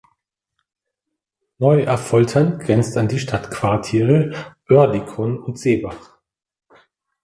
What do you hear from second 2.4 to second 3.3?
grenzt an die